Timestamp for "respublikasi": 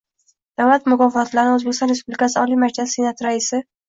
1.91-2.39